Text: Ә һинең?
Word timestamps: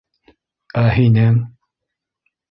Ә 0.83 0.85
һинең? 0.95 1.37